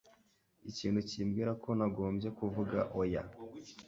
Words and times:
Ikintu 0.69 0.99
kimbwira 1.09 1.51
ko 1.63 1.69
nagombye 1.77 2.29
kuvuga 2.37 2.79
oya. 3.01 3.21